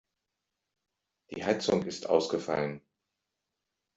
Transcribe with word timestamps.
Die 1.29 1.45
Heizung 1.45 1.83
ist 1.83 2.09
ausgefallen. 2.09 2.81